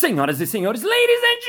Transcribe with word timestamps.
Senhoras 0.00 0.40
e 0.40 0.46
senhores, 0.46 0.82
ladies 0.82 1.20
and 1.22 1.40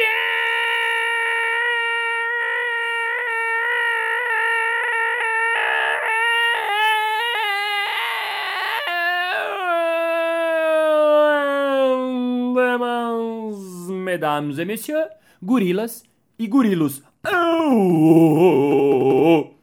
gentlemen, 12.74 14.04
mesdames 14.04 14.60
et 14.60 14.66
messieurs, 14.66 15.08
gorilas 15.42 16.04
e 16.38 16.46
gorilos. 16.46 17.02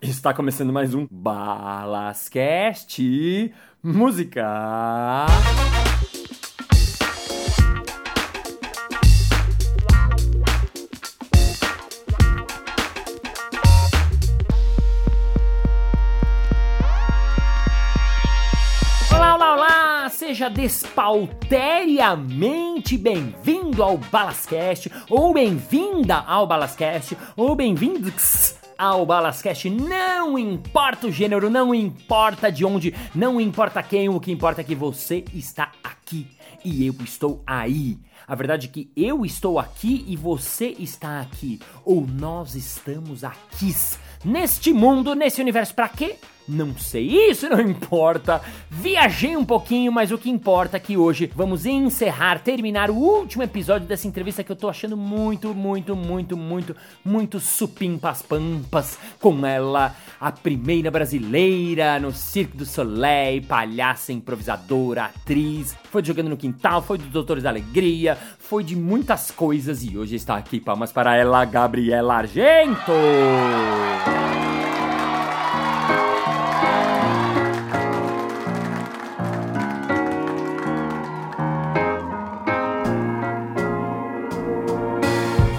Está 0.01 0.33
começando 0.33 0.73
mais 0.73 0.95
um 0.95 1.07
Balascast 1.11 3.03
Música. 3.83 5.27
Seja 20.29 20.51
despauteriamente 20.51 22.99
bem-vindo 22.99 23.83
ao 23.83 23.97
Balascast, 23.97 24.93
ou 25.09 25.33
bem-vinda 25.33 26.17
ao 26.17 26.47
Balascast, 26.47 27.17
ou 27.35 27.57
bem-vindos 27.57 28.55
ao 28.77 29.07
Balascast. 29.07 29.71
Não 29.71 30.39
importa 30.39 31.07
o 31.07 31.11
gênero, 31.11 31.49
não 31.49 31.75
importa 31.75 32.53
de 32.53 32.63
onde, 32.63 32.95
não 33.15 33.41
importa 33.41 33.83
quem, 33.83 34.11
o 34.11 34.21
que 34.21 34.31
importa 34.31 34.61
é 34.61 34.65
que 34.65 34.75
você 34.75 35.25
está 35.33 35.73
aqui 35.83 36.27
e 36.63 36.87
eu 36.87 36.95
estou 37.03 37.43
aí. 37.47 37.99
A 38.27 38.35
verdade 38.35 38.67
é 38.67 38.71
que 38.71 38.93
eu 38.95 39.25
estou 39.25 39.59
aqui 39.59 40.05
e 40.07 40.15
você 40.15 40.77
está 40.79 41.21
aqui, 41.21 41.59
ou 41.87 42.07
nós 42.07 42.55
estamos 42.55 43.25
aqui 43.25 43.75
neste 44.23 44.75
mundo, 44.75 45.15
nesse 45.15 45.41
universo, 45.41 45.75
pra 45.75 45.89
quê? 45.89 46.17
Não 46.49 46.75
sei, 46.79 47.31
isso 47.31 47.49
não 47.49 47.61
importa. 47.63 48.41
Viajei 48.71 49.37
um 49.37 49.45
pouquinho, 49.45 49.93
mas 49.93 50.11
o 50.11 50.17
que 50.17 50.31
importa 50.31 50.79
é 50.79 50.81
que 50.81 50.97
hoje 50.97 51.31
vamos 51.35 51.67
encerrar, 51.67 52.39
terminar 52.39 52.91
o 52.91 52.95
último 52.95 53.43
episódio 53.43 53.87
dessa 53.87 54.09
entrevista 54.09 54.43
que 54.43 54.51
eu 54.51 54.57
tô 54.57 54.69
achando 54.69 54.97
muito, 54.97 55.55
muito, 55.55 55.95
muito, 55.95 56.37
muito, 56.37 56.75
muito 57.05 57.39
supimpas 57.39 58.23
pampas 58.23 58.99
com 59.21 59.45
ela, 59.45 59.95
a 60.19 60.33
primeira 60.33 60.91
brasileira 60.91 61.99
no 61.99 62.13
Cirque 62.13 62.57
du 62.57 62.65
Soleil, 62.65 63.43
palhaça, 63.43 64.13
improvisadora, 64.13 65.05
atriz, 65.05 65.77
foi 65.91 66.03
jogando 66.03 66.31
no 66.31 66.37
quintal, 66.37 66.81
foi 66.81 66.97
dos 66.97 67.09
Doutores 67.09 67.43
da 67.43 67.51
Alegria, 67.51 68.17
foi 68.39 68.65
de 68.65 68.75
muitas 68.75 69.31
coisas 69.31 69.85
e 69.85 69.99
hoje 69.99 70.17
está 70.17 70.37
aqui 70.37 70.61
palmas 70.61 70.93
para 70.93 71.15
ela, 71.15 71.45
Gabriela 71.45 72.15
Argento. 72.15 72.93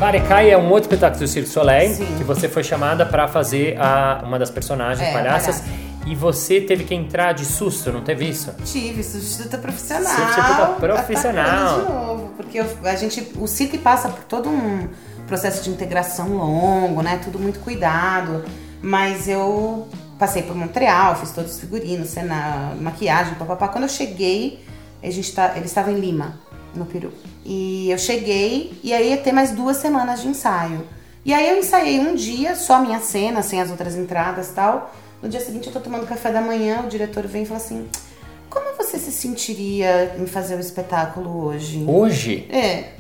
Varecai 0.10 0.50
é 0.50 0.58
um 0.58 0.72
outro 0.72 0.90
espetáculo 0.90 1.20
do 1.24 1.28
Cirque 1.28 1.48
Soleil 1.50 1.94
Sim. 1.94 2.08
que 2.18 2.24
você 2.24 2.50
foi 2.50 2.64
chamada 2.64 3.06
para 3.06 3.28
fazer 3.28 3.80
a, 3.80 4.24
uma 4.26 4.40
das 4.40 4.50
personagens 4.50 5.08
É, 5.08 5.14
palhaças 5.14 5.60
palhaça. 5.62 5.80
e 6.08 6.16
você 6.16 6.60
teve 6.60 6.84
que 6.84 6.96
entrar 6.96 7.32
de 7.34 7.46
susto, 7.46 7.92
não 7.92 8.02
teve 8.02 8.28
isso? 8.28 8.52
Tive, 8.66 9.04
substituta 9.04 9.60
profissional. 9.60 10.12
Substituta 10.12 10.66
profissional. 10.80 11.80
De 11.82 11.92
novo, 11.94 12.30
porque 12.36 12.60
eu- 12.60 12.66
a 12.86 12.96
gente, 12.96 13.32
o 13.38 13.46
circo 13.46 13.78
passa 13.78 14.10
por 14.10 14.24
todo 14.24 14.50
um 14.50 14.88
processo 15.28 15.64
de 15.64 15.70
integração 15.70 16.30
longo, 16.30 17.04
né? 17.04 17.20
Tudo 17.24 17.38
muito 17.38 17.60
cuidado. 17.60 18.44
Mas 18.82 19.28
eu 19.28 19.88
passei 20.18 20.42
por 20.42 20.56
Montreal, 20.56 21.18
fiz 21.18 21.30
todos 21.30 21.54
os 21.54 21.60
figurinos, 21.60 22.10
cena, 22.10 22.74
maquiagem, 22.82 23.36
papapá. 23.36 23.68
Quando 23.68 23.84
eu 23.84 23.90
cheguei, 23.90 24.66
a 25.04 25.10
gente 25.12 25.32
tá, 25.36 25.54
ele 25.56 25.66
estava 25.68 25.92
em 25.92 26.00
Lima, 26.00 26.34
no 26.74 26.86
Peru. 26.86 27.12
E 27.46 27.90
eu 27.90 27.98
cheguei 27.98 28.80
e 28.84 28.94
aí 28.94 29.10
ia 29.10 29.18
ter 29.18 29.32
mais 29.32 29.52
duas 29.52 29.78
semanas 29.78 30.22
de 30.22 30.28
ensaio. 30.28 30.86
E 31.26 31.34
aí 31.34 31.50
eu 31.50 31.58
ensaiei 31.58 32.00
um 32.00 32.16
dia, 32.16 32.56
só 32.56 32.76
a 32.76 32.80
minha 32.80 33.00
cena, 33.00 33.42
sem 33.42 33.62
as 33.62 33.70
outras 33.70 33.96
entradas 33.96 34.50
e 34.50 34.54
tal. 34.54 34.94
No 35.22 35.28
dia 35.28 35.40
seguinte 35.40 35.68
eu 35.68 35.74
tô 35.74 35.80
tomando 35.80 36.08
café 36.08 36.32
da 36.32 36.42
manhã, 36.42 36.82
o 36.86 36.88
diretor 36.88 37.28
vem 37.28 37.44
e 37.44 37.46
fala 37.46 37.60
assim: 37.60 37.88
Como 38.50 38.76
você 38.78 38.98
se 38.98 39.12
sentiria 39.12 40.16
em 40.18 40.26
fazer 40.26 40.56
o 40.56 40.60
espetáculo 40.60 41.46
hoje? 41.46 41.84
Hoje? 41.88 42.48
É. 42.50 43.00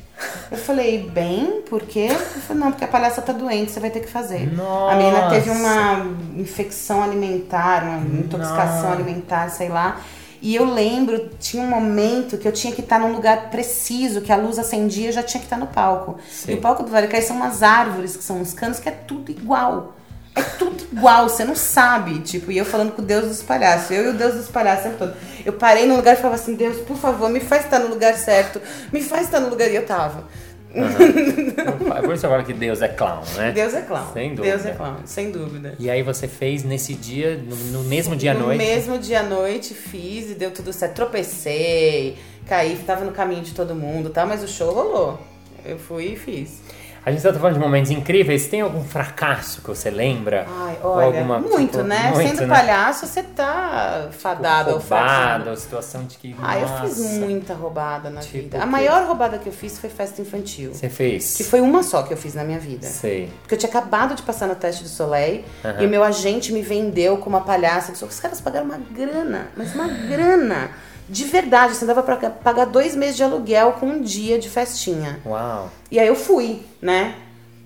Eu 0.51 0.57
falei, 0.57 1.09
bem, 1.09 1.61
por 1.69 1.83
quê? 1.83 2.09
Ele 2.09 2.41
falou, 2.41 2.63
não, 2.63 2.71
porque 2.71 2.83
a 2.83 2.87
palhaça 2.87 3.21
tá 3.21 3.31
doente, 3.31 3.71
você 3.71 3.79
vai 3.79 3.89
ter 3.89 4.01
que 4.01 4.09
fazer. 4.09 4.49
A 4.89 4.95
menina 4.95 5.29
teve 5.29 5.49
Nossa. 5.49 5.61
uma 5.61 6.41
infecção 6.41 7.01
alimentar, 7.01 7.83
uma 7.83 8.19
intoxicação 8.19 8.81
Nossa. 8.81 8.91
alimentar, 8.91 9.49
sei 9.49 9.69
lá. 9.69 10.01
E 10.41 10.55
eu 10.55 10.65
lembro, 10.65 11.31
tinha 11.39 11.61
um 11.61 11.67
momento 11.67 12.37
que 12.37 12.47
eu 12.47 12.51
tinha 12.51 12.73
que 12.73 12.81
estar 12.81 12.99
num 12.99 13.11
lugar 13.11 13.49
preciso, 13.49 14.21
que 14.21 14.31
a 14.31 14.37
luz 14.37 14.57
acendia, 14.57 15.09
eu 15.09 15.11
já 15.11 15.23
tinha 15.23 15.39
que 15.39 15.45
estar 15.45 15.57
no 15.57 15.67
palco. 15.67 16.17
Sim. 16.29 16.53
E 16.53 16.55
o 16.55 16.61
palco 16.61 16.83
do 16.83 16.89
Varicai 16.89 17.21
são 17.21 17.35
umas 17.35 17.61
árvores, 17.61 18.15
que 18.15 18.23
são 18.23 18.39
uns 18.39 18.53
canos, 18.53 18.79
que 18.79 18.87
é 18.87 18.91
tudo 18.91 19.31
igual. 19.31 19.95
É 20.35 20.41
tudo 20.41 20.81
igual, 20.91 21.27
você 21.27 21.43
não 21.43 21.55
sabe. 21.55 22.19
Tipo, 22.19 22.51
e 22.51 22.57
eu 22.57 22.63
falando 22.63 22.93
com 22.93 23.01
o 23.01 23.05
Deus 23.05 23.27
dos 23.27 23.43
palhaços, 23.43 23.91
eu 23.91 24.05
e 24.05 24.07
o 24.09 24.13
Deus 24.13 24.35
dos 24.35 24.47
palhaços 24.47 24.95
todo. 24.97 25.13
Eu 25.45 25.53
parei 25.53 25.85
no 25.85 25.95
lugar 25.95 26.13
e 26.13 26.17
falava 26.17 26.35
assim: 26.35 26.55
Deus, 26.55 26.77
por 26.85 26.95
favor, 26.95 27.29
me 27.29 27.39
faz 27.39 27.65
estar 27.65 27.79
no 27.79 27.87
lugar 27.87 28.15
certo, 28.15 28.61
me 28.93 29.01
faz 29.01 29.23
estar 29.23 29.39
no 29.39 29.49
lugar. 29.49 29.69
E 29.69 29.75
eu 29.75 29.85
tava. 29.85 30.25
É 30.73 32.01
por 32.01 32.13
isso 32.13 32.25
agora 32.25 32.43
que 32.43 32.53
Deus 32.53 32.81
é 32.81 32.87
clown, 32.87 33.21
né? 33.35 33.51
Deus 33.51 33.73
é 33.73 33.81
clown. 33.81 34.13
Sem 34.13 34.35
dúvida. 34.35 34.55
Deus 34.55 34.65
é 34.65 34.71
clown, 34.73 34.95
sem 35.05 35.31
dúvida. 35.31 35.75
E 35.79 35.89
aí 35.89 36.03
você 36.03 36.27
fez 36.27 36.63
nesse 36.63 36.93
dia, 36.93 37.37
no, 37.37 37.55
no 37.55 37.83
mesmo 37.83 38.15
dia 38.15 38.31
à 38.31 38.33
no 38.33 38.41
noite? 38.47 38.57
mesmo 38.57 38.97
dia 38.99 39.21
à 39.21 39.23
noite 39.23 39.73
fiz 39.73 40.31
e 40.31 40.35
deu 40.35 40.51
tudo 40.51 40.71
certo. 40.71 40.95
Tropecei, 40.95 42.17
caí, 42.47 42.77
tava 42.85 43.03
no 43.03 43.11
caminho 43.11 43.41
de 43.41 43.53
todo 43.53 43.73
mundo, 43.75 44.09
tá? 44.09 44.25
Mas 44.25 44.43
o 44.43 44.47
show 44.47 44.71
rolou. 44.73 45.19
Eu 45.65 45.77
fui 45.77 46.13
e 46.13 46.15
fiz. 46.15 46.61
A 47.05 47.11
gente 47.11 47.23
tá 47.23 47.33
falando 47.33 47.53
de 47.53 47.59
momentos 47.59 47.89
incríveis. 47.91 48.47
Tem 48.47 48.61
algum 48.61 48.83
fracasso 48.83 49.61
que 49.61 49.67
você 49.67 49.89
lembra? 49.89 50.45
Ai, 50.49 50.77
Ou 50.83 50.91
olha, 50.91 51.05
alguma- 51.05 51.39
muito, 51.39 51.71
tipo, 51.71 51.83
né? 51.83 52.11
muito, 52.13 52.27
Sendo 52.29 52.47
né? 52.47 52.55
palhaço, 52.55 53.07
você 53.07 53.23
tá 53.23 54.09
fadado 54.11 54.71
ao 54.71 54.79
fracasso. 54.81 55.29
roubada, 55.31 55.49
ou 55.51 55.57
situação 55.57 56.03
de 56.03 56.17
que. 56.17 56.35
Ah, 56.41 56.57
eu 56.59 56.67
nossa, 56.67 56.83
fiz 56.87 56.99
muita 57.17 57.53
roubada 57.53 58.09
na 58.09 58.21
Tipo 58.21 58.33
vida. 58.37 58.61
A 58.61 58.65
maior 58.65 59.05
roubada 59.05 59.37
que 59.37 59.47
eu 59.47 59.53
fiz 59.53 59.79
foi 59.79 59.89
festa 59.89 60.21
infantil. 60.21 60.73
Você 60.73 60.89
fez? 60.89 61.35
Que 61.35 61.43
foi 61.43 61.61
uma 61.61 61.83
só 61.83 62.03
que 62.03 62.13
eu 62.13 62.17
fiz 62.17 62.35
na 62.35 62.43
minha 62.43 62.59
vida. 62.59 62.85
Sei. 62.87 63.31
Porque 63.41 63.55
eu 63.55 63.57
tinha 63.59 63.69
acabado 63.69 64.13
de 64.15 64.21
passar 64.21 64.47
no 64.47 64.55
teste 64.55 64.83
do 64.83 64.89
Soleil 64.89 65.43
e 65.79 65.85
o 65.85 65.89
meu 65.89 66.03
agente 66.03 66.51
me 66.51 66.61
vendeu 66.61 67.17
como 67.17 67.37
uma 67.37 67.43
palhaça. 67.45 67.91
Disse, 67.91 68.03
Os 68.03 68.19
caras 68.19 68.41
pagaram 68.41 68.65
uma 68.65 68.79
grana, 68.91 69.47
mas 69.55 69.73
uma 69.73 69.87
grana. 69.87 70.69
De 71.09 71.23
verdade, 71.25 71.75
você 71.75 71.85
dava 71.85 72.03
pra 72.03 72.15
pagar 72.29 72.65
dois 72.65 72.95
meses 72.95 73.15
de 73.17 73.23
aluguel 73.23 73.73
com 73.73 73.87
um 73.87 74.01
dia 74.01 74.37
de 74.37 74.47
festinha. 74.49 75.19
Uau. 75.25 75.69
E 75.89 75.99
aí 75.99 76.07
eu 76.07 76.15
fui, 76.15 76.61
né? 76.81 77.15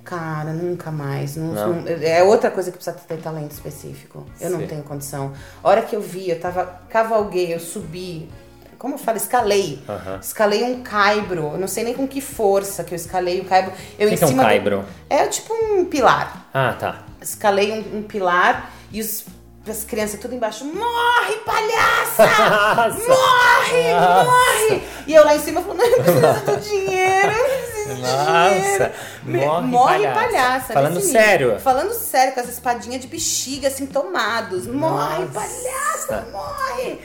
Cara, 0.04 0.52
nunca 0.54 0.92
mais. 0.92 1.36
Não- 1.36 1.54
Não. 1.54 1.74
não- 1.74 1.88
é 1.88 2.24
outra 2.24 2.50
coisa 2.52 2.72
que 2.72 2.78
precisa 2.78 2.96
ter 3.08 3.18
talento 3.18 3.52
específico. 3.52 4.26
Eu 4.40 4.50
não 4.50 4.60
Sim. 4.62 4.68
tenho 4.68 4.84
condição. 4.84 5.34
A 5.64 5.70
hora 5.70 5.82
que 5.82 5.96
eu 5.96 6.02
vi, 6.02 6.30
eu 6.30 6.40
tava. 6.40 6.82
Cavalguei, 6.90 7.54
eu 7.54 7.60
subi. 7.60 8.30
Como 8.78 8.96
eu 8.96 8.98
falo? 8.98 9.16
Escalei. 9.18 9.82
Aham. 9.88 10.20
Escalei 10.22 10.64
um 10.64 10.82
caibro. 10.84 11.52
Eu 11.54 11.58
não 11.58 11.70
sei 11.70 11.86
nem 11.86 11.94
com 11.94 12.06
que 12.06 12.20
força 12.20 12.84
que 12.84 12.94
eu 12.94 12.98
escalei 12.98 13.40
o 13.40 13.46
caibro. 13.46 13.72
Eu 13.98 14.10
que 14.10 14.16
em 14.16 14.18
que 14.18 14.24
é 14.24 14.28
um 14.28 14.30
cima 14.30 14.44
do- 14.44 14.46
caibro? 14.46 14.86
É 15.10 15.26
tipo 15.28 15.54
um 15.54 15.86
pilar. 15.86 16.50
Ah, 16.54 16.76
tá. 16.78 17.04
Escalei 17.22 17.72
um, 17.72 18.00
um 18.00 18.04
pilar 18.04 18.72
e 18.92 19.00
os, 19.00 19.24
as 19.68 19.84
crianças 19.84 20.20
tudo 20.20 20.36
embaixo. 20.36 20.66
Morre, 20.66 21.36
palhaça! 21.46 22.26
Nossa! 22.26 23.08
Morre, 23.08 23.94
Nossa. 23.94 24.24
morre! 24.26 24.84
E 25.08 25.14
eu 25.14 25.24
lá 25.24 25.36
em 25.36 25.40
cima 25.40 25.62
falando, 25.62 25.82
eu 25.84 26.04
preciso 26.04 26.46
do 26.46 26.58
dinheiro, 26.70 27.32
eu 27.32 27.46
preciso 27.46 27.96
do 27.96 28.02
Nossa, 28.02 28.54
dinheiro. 28.54 28.92
Me- 29.24 29.46
morre 29.46 29.68
morre 29.68 30.04
palhaça. 30.08 30.20
palhaça. 30.34 30.74
Falando 30.74 30.96
nesse 30.96 31.12
sério? 31.12 31.48
nível. 31.48 31.62
Falando 31.62 31.94
sério, 31.94 32.34
com 32.34 32.40
as 32.42 32.50
espadinhas 32.50 33.02
de 33.02 33.08
bexiga 33.08 33.68
assim 33.70 33.86
tomados. 33.86 34.68
Morre, 34.68 35.26
Nossa. 35.26 35.32
palhaça, 35.34 36.28
morre! 36.32 37.00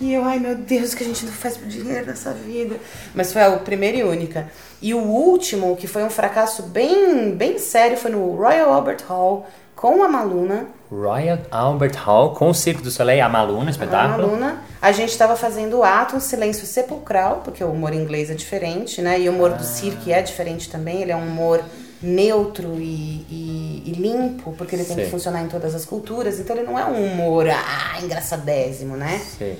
E 0.00 0.12
eu, 0.14 0.24
ai 0.24 0.38
meu 0.38 0.54
Deus, 0.54 0.92
o 0.92 0.96
que 0.96 1.04
a 1.04 1.06
gente 1.06 1.26
não 1.26 1.32
faz 1.32 1.56
por 1.58 1.66
dinheiro 1.68 2.06
nessa 2.06 2.32
vida. 2.32 2.76
Mas 3.14 3.32
foi 3.32 3.42
a 3.42 3.50
primeira 3.58 3.98
e 3.98 4.04
única. 4.04 4.50
E 4.80 4.94
o 4.94 4.98
último, 5.00 5.76
que 5.76 5.86
foi 5.86 6.02
um 6.04 6.10
fracasso 6.10 6.62
bem, 6.62 7.32
bem 7.34 7.58
sério, 7.58 7.96
foi 7.98 8.10
no 8.10 8.34
Royal 8.36 8.72
Albert 8.72 9.04
Hall 9.08 9.46
com 9.78 10.02
a 10.02 10.08
Maluna. 10.08 10.66
Royal 10.90 11.38
Albert 11.52 11.94
Hall 12.04 12.34
com 12.34 12.48
o 12.50 12.54
Circo 12.54 12.82
do 12.82 12.90
Soleil, 12.90 13.24
a 13.24 13.28
Maluna, 13.28 13.68
A 13.68 13.70
espetáculo. 13.70 14.26
Maluna. 14.26 14.62
A 14.82 14.90
gente 14.90 15.10
estava 15.10 15.36
fazendo 15.36 15.78
o 15.78 15.84
ato, 15.84 16.16
um 16.16 16.20
silêncio 16.20 16.66
sepulcral, 16.66 17.42
porque 17.44 17.62
o 17.62 17.70
humor 17.70 17.92
inglês 17.94 18.28
é 18.28 18.34
diferente, 18.34 19.00
né? 19.00 19.20
E 19.20 19.28
o 19.28 19.32
humor 19.32 19.52
do 19.52 19.62
cirque 19.62 20.12
é 20.12 20.20
diferente 20.20 20.68
também. 20.68 21.02
Ele 21.02 21.12
é 21.12 21.16
um 21.16 21.26
humor 21.28 21.62
neutro 22.02 22.74
e, 22.80 23.24
e- 23.30 23.82
e 23.86 23.92
limpo, 23.92 24.52
porque 24.58 24.74
ele 24.74 24.84
tem 24.84 24.96
Sim. 24.96 25.04
que 25.04 25.10
funcionar 25.10 25.42
em 25.42 25.48
todas 25.48 25.74
as 25.76 25.84
culturas. 25.84 26.40
Então 26.40 26.56
ele 26.56 26.66
não 26.66 26.76
é 26.78 26.84
um 26.84 27.12
humor 27.12 27.46
ah, 27.48 28.00
engraçadésimo, 28.02 28.96
né? 28.96 29.20
Sei. 29.38 29.58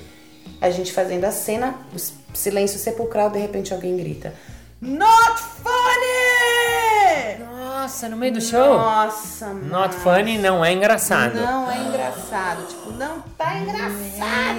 A 0.61 0.71
gente 0.71 0.93
fazendo 0.93 1.25
a 1.27 1.31
cena, 1.31 1.77
o 1.95 2.37
silêncio 2.37 2.79
sepulcral, 2.79 3.31
de 3.31 3.39
repente 3.39 3.73
alguém 3.73 3.97
grita: 3.97 4.35
Not 4.81 5.39
funny! 5.63 5.78
Nossa, 7.89 8.07
no 8.11 8.19
meio 8.19 8.35
do 8.35 8.41
show? 8.43 8.77
Nossa, 8.77 9.47
mano. 9.47 9.65
Not 9.67 9.95
funny 9.97 10.37
não 10.37 10.63
é 10.63 10.75
engraçado. 10.75 11.35
Não 11.37 11.71
é 11.71 11.79
engraçado. 11.79 12.67
Tipo, 12.69 12.91
não 12.93 13.21
tá 13.39 13.57
engraçado! 13.57 14.59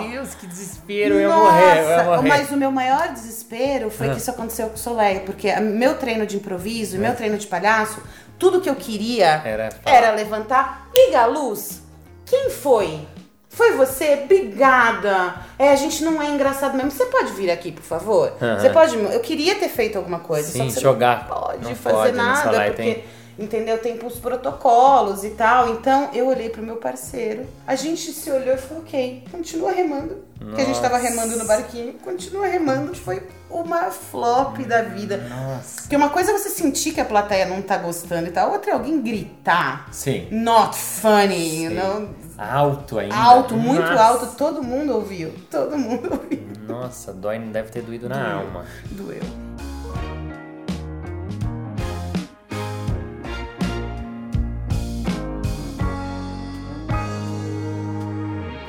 Meu 0.00 0.10
Deus, 0.10 0.34
que 0.36 0.46
desespero. 0.46 1.14
Eu 1.16 1.20
ia 1.22 1.28
morrer, 1.28 1.78
eu 1.80 1.88
ia 1.88 1.96
Nossa, 1.96 2.04
morrer. 2.16 2.28
mas 2.28 2.50
o 2.52 2.56
meu 2.56 2.70
maior 2.70 3.08
desespero 3.08 3.90
foi 3.90 4.06
Ah. 4.08 4.12
que 4.12 4.18
isso 4.20 4.30
aconteceu 4.30 4.68
com 4.68 4.76
o 4.76 4.78
Soleil, 4.78 5.22
porque 5.22 5.52
meu 5.56 5.96
treino 5.98 6.24
de 6.24 6.36
improviso 6.36 6.94
e 6.94 7.00
meu 7.00 7.16
treino 7.16 7.36
de 7.36 7.48
palhaço, 7.48 8.00
tudo 8.38 8.60
que 8.60 8.70
eu 8.70 8.76
queria 8.76 9.42
Era 9.44 9.70
era 9.84 10.12
levantar, 10.12 10.88
liga 10.94 11.22
a 11.22 11.26
luz. 11.26 11.82
Quem 12.24 12.48
foi? 12.48 13.08
Foi 13.58 13.72
você? 13.72 14.20
Obrigada. 14.22 15.34
É, 15.58 15.70
a 15.72 15.74
gente 15.74 16.04
não 16.04 16.22
é 16.22 16.30
engraçado 16.30 16.76
mesmo. 16.76 16.92
Você 16.92 17.06
pode 17.06 17.32
vir 17.32 17.50
aqui, 17.50 17.72
por 17.72 17.82
favor? 17.82 18.32
Aham. 18.40 18.60
Você 18.60 18.70
pode. 18.70 18.94
Eu 18.96 19.18
queria 19.18 19.56
ter 19.56 19.68
feito 19.68 19.98
alguma 19.98 20.20
coisa. 20.20 20.46
só 20.46 20.58
Sim, 20.58 20.66
que 20.66 20.72
você 20.74 20.80
jogar. 20.80 21.26
Não 21.28 21.36
pode 21.36 21.64
Não 21.64 21.74
fazer 21.74 21.96
pode, 21.96 22.16
nada, 22.16 22.50
porque. 22.66 22.70
tem- 22.82 23.04
Entendeu? 23.36 23.78
Tem 23.78 23.96
os 24.04 24.14
protocolos 24.16 25.22
e 25.22 25.30
tal. 25.30 25.70
Então 25.70 26.10
eu 26.12 26.26
olhei 26.26 26.50
pro 26.50 26.60
meu 26.60 26.74
parceiro. 26.76 27.46
A 27.66 27.76
gente 27.76 28.12
se 28.12 28.28
olhou 28.30 28.54
e 28.54 28.58
falou: 28.58 28.82
ok, 28.82 29.24
continua 29.30 29.70
remando. 29.72 30.24
Porque 30.38 30.60
a 30.60 30.64
gente 30.64 30.80
tava 30.80 30.98
Nossa. 30.98 31.08
remando 31.10 31.36
no 31.36 31.44
barquinho. 31.44 31.92
Continua 32.04 32.46
remando. 32.48 32.94
Foi 32.96 33.22
uma 33.50 33.90
flop 33.92 34.58
da 34.66 34.82
vida. 34.82 35.18
Nossa. 35.28 35.82
Porque 35.82 35.94
uma 35.96 36.10
coisa 36.10 36.32
é 36.32 36.38
você 36.38 36.48
sentir 36.48 36.92
que 36.92 37.00
a 37.00 37.04
plateia 37.04 37.46
não 37.46 37.62
tá 37.62 37.76
gostando 37.76 38.26
e 38.28 38.30
tal. 38.32 38.50
Outra 38.52 38.72
é 38.72 38.74
alguém 38.74 39.00
gritar. 39.00 39.88
Sim. 39.92 40.26
Not 40.32 40.76
funny, 40.76 41.68
Sim. 41.68 41.74
não. 41.74 42.08
Alto 42.38 43.00
ainda. 43.00 43.16
Alto, 43.16 43.56
muito 43.56 43.82
Nossa. 43.82 44.00
alto, 44.00 44.36
todo 44.36 44.62
mundo 44.62 44.94
ouviu. 44.94 45.34
Todo 45.50 45.76
mundo 45.76 46.08
ouviu. 46.22 46.46
Nossa, 46.68 47.12
dói, 47.12 47.38
não 47.40 47.50
deve 47.50 47.70
ter 47.70 47.82
doído 47.82 48.08
na 48.08 48.34
alma. 48.34 48.64
Doeu. 48.92 49.22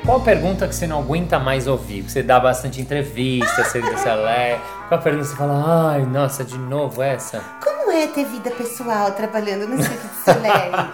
Qual 0.03 0.21
pergunta 0.21 0.67
que 0.67 0.73
você 0.73 0.87
não 0.87 0.97
aguenta 1.01 1.37
mais 1.37 1.67
ouvir? 1.67 2.01
Que 2.01 2.11
você 2.11 2.23
dá 2.23 2.39
bastante 2.39 2.81
entrevista, 2.81 3.63
você, 3.63 3.79
você 3.85 4.11
lê. 4.15 4.57
Qual 4.87 4.99
pergunta 4.99 5.25
que 5.25 5.29
você 5.29 5.35
fala, 5.35 5.91
ai, 5.91 6.03
nossa, 6.07 6.43
de 6.43 6.57
novo 6.57 7.03
essa? 7.03 7.39
Como 7.63 7.78
é 7.91 8.07
ter 8.07 8.25
vida 8.25 8.51
pessoal 8.51 9.11
trabalhando 9.11 9.67
no 9.67 9.81
Cirque 9.81 10.07
du 10.07 10.23
Soleil? 10.23 10.89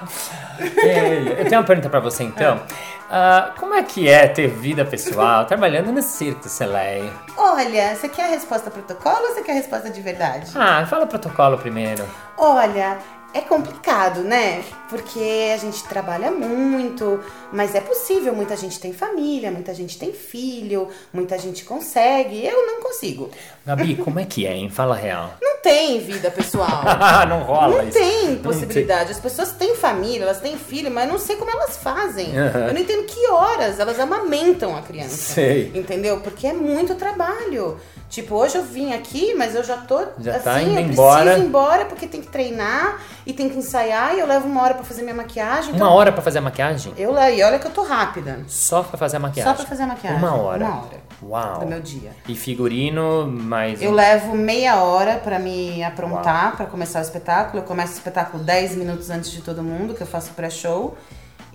Ei, 0.78 1.36
Eu 1.42 1.50
tenho 1.50 1.62
uma 1.62 1.68
pergunta 1.68 1.90
pra 1.90 2.00
você 2.00 2.24
então. 2.24 2.62
Ah, 3.10 3.52
como 3.58 3.74
é 3.76 3.84
que 3.84 4.10
é 4.10 4.28
ter 4.28 4.48
vida 4.48 4.84
pessoal 4.84 5.46
trabalhando 5.46 5.92
no 5.92 6.02
Cirque 6.02 6.42
du 6.42 6.50
Soleil? 6.50 7.12
Olha, 7.38 7.96
você 7.96 8.10
quer 8.10 8.26
a 8.26 8.30
resposta 8.30 8.72
protocolo 8.72 9.28
ou 9.28 9.34
você 9.34 9.42
quer 9.42 9.52
a 9.52 9.56
resposta 9.56 9.90
de 9.90 10.02
verdade? 10.02 10.52
Ah, 10.56 10.86
fala 10.86 11.06
protocolo 11.06 11.58
primeiro. 11.58 12.06
Olha, 12.38 12.98
é 13.34 13.42
complicado, 13.42 14.22
né? 14.22 14.64
Porque 14.90 15.52
a 15.54 15.58
gente 15.58 15.84
trabalha 15.86 16.30
muito, 16.32 17.20
mas 17.52 17.74
é 17.74 17.82
possível. 17.82 18.36
Muita 18.36 18.56
gente 18.56 18.80
tem 18.80 18.94
família, 18.94 19.50
muita 19.52 19.74
gente 19.74 19.98
tem 19.98 20.14
filho, 20.14 20.88
muita 21.12 21.38
gente 21.40 21.66
consegue. 21.66 22.46
Eu 22.46 22.66
não 22.68 22.82
consigo. 22.82 23.30
Gabi, 23.66 23.96
como 23.96 24.20
é 24.20 24.26
que 24.26 24.46
é, 24.46 24.54
hein? 24.54 24.70
Fala 24.70 24.96
real. 24.96 25.34
Não 25.42 25.72
tem 25.72 26.00
vida 26.00 26.30
pessoal. 26.30 26.84
não 27.28 27.42
rola 27.42 27.78
Não 27.82 27.90
isso. 27.90 27.98
tem 27.98 28.36
possibilidade. 28.36 29.10
As 29.12 29.20
pessoas 29.20 29.52
têm 29.54 29.76
família, 29.76 30.22
elas 30.22 30.40
têm 30.40 30.56
filho, 30.60 30.92
mas 30.92 31.08
eu 31.08 31.14
não 31.14 31.18
sei 31.20 31.38
como 31.38 31.50
elas 31.50 31.76
fazem. 31.78 32.38
Aham. 32.38 32.68
Eu 32.68 32.74
não 32.76 32.82
entendo 32.82 33.04
que 33.08 33.28
horas 33.32 33.80
elas 33.80 34.00
amamentam 34.00 34.78
a 34.78 34.84
criança. 34.84 35.34
Sei. 35.34 35.72
Entendeu? 35.74 36.20
Porque 36.20 36.46
é 36.46 36.54
muito 36.54 36.94
trabalho. 36.94 37.80
Tipo, 38.08 38.36
hoje 38.36 38.56
eu 38.58 38.64
vim 38.64 38.94
aqui, 38.94 39.34
mas 39.34 39.56
eu 39.56 39.64
já 39.64 39.78
tô 39.78 40.06
Já 40.20 40.36
assim, 40.36 40.44
tá 40.44 40.62
indo 40.62 40.80
eu 40.80 40.86
embora. 40.86 41.22
preciso 41.24 41.44
ir 41.44 41.48
embora 41.48 41.86
porque 41.86 42.06
tem 42.06 42.22
que 42.22 42.28
treinar 42.28 43.02
e 43.26 43.34
tem 43.34 43.50
que 43.50 43.58
ensaiar 43.58 44.16
e 44.16 44.20
eu 44.20 44.28
levo 44.28 44.48
uma 44.48 44.62
hora 44.62 44.75
pra 44.76 44.84
fazer 44.86 45.02
minha 45.02 45.16
maquiagem. 45.16 45.70
Uma 45.72 45.76
então 45.78 45.92
hora 45.92 46.12
pra 46.12 46.22
fazer 46.22 46.40
a 46.40 46.42
maquiagem? 46.42 46.94
Eu 46.98 47.12
levo, 47.12 47.38
e 47.38 47.44
olha 47.44 47.60
que 47.60 47.68
eu 47.68 47.72
tô 47.72 47.84
rápida. 47.84 48.40
Só 48.48 48.84
pra 48.84 48.98
fazer 48.98 49.18
a 49.18 49.20
maquiagem? 49.20 49.52
Só 49.52 49.58
pra 49.58 49.66
fazer 49.68 49.84
a 49.84 49.88
maquiagem. 49.88 50.20
Uma 50.20 50.36
hora? 50.36 50.66
Uma 50.66 50.78
hora 50.82 51.06
Uau. 51.24 51.60
do 51.60 51.66
meu 51.66 51.80
dia. 51.82 52.12
E 52.28 52.36
figurino, 52.36 53.28
mais... 53.28 53.82
Eu 53.82 53.92
um- 53.92 53.94
levo 53.94 54.36
meia 54.36 54.78
hora 54.84 55.16
pra 55.18 55.40
me 55.40 55.84
aprontar 55.84 56.56
pra 56.58 56.66
começar 56.66 57.00
o 57.00 57.02
espetáculo. 57.02 57.60
Eu 57.64 57.64
começo 57.68 57.94
o 57.94 57.96
espetáculo 57.96 58.44
10 58.44 58.76
minutos 58.76 59.10
antes 59.10 59.32
de 59.32 59.42
todo 59.42 59.64
mundo, 59.64 59.94
que 59.94 60.02
eu 60.02 60.08
faço 60.08 60.32
pré-show. 60.32 60.96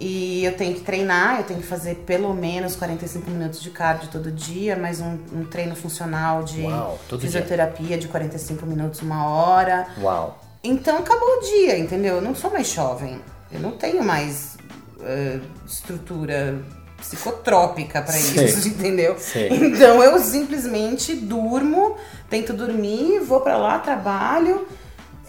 E 0.03 0.43
eu 0.47 0.57
tenho 0.57 0.73
que 0.75 0.81
treinar, 0.81 1.37
eu 1.41 1.45
tenho 1.45 1.61
que 1.61 1.67
fazer 1.67 1.97
pelo 2.07 2.33
menos 2.33 2.75
45 2.75 3.31
minutos 3.31 3.61
de 3.61 3.69
cardio 3.69 4.09
todo 4.09 4.31
dia, 4.33 4.75
mais 4.75 4.99
um, 4.99 5.19
um 5.31 5.45
treino 5.45 5.77
funcional 5.77 6.43
de 6.43 6.63
Uau, 6.63 6.99
todo 7.07 7.21
dia. 7.21 7.29
fisioterapia 7.29 7.99
de 7.99 8.09
45 8.09 8.65
minutos, 8.65 9.03
uma 9.03 9.27
hora. 9.29 9.87
Uau. 10.01 10.39
Então 10.63 10.99
acabou 10.99 11.39
o 11.39 11.41
dia, 11.41 11.79
entendeu? 11.79 12.17
Eu 12.17 12.23
não 12.23 12.35
sou 12.35 12.51
mais 12.51 12.69
jovem. 12.69 13.21
Eu 13.51 13.61
não 13.61 13.73
tenho 13.73 14.03
mais 14.05 14.57
eh, 15.03 15.41
estrutura 15.67 16.63
psicotrópica 16.99 18.03
pra 18.03 18.13
Sei. 18.13 18.45
isso, 18.45 18.69
entendeu? 18.69 19.17
Sei. 19.19 19.49
Então 19.49 20.03
eu 20.03 20.19
simplesmente 20.19 21.15
durmo, 21.15 21.97
tento 22.29 22.53
dormir, 22.53 23.21
vou 23.21 23.41
pra 23.41 23.57
lá, 23.57 23.79
trabalho. 23.79 24.67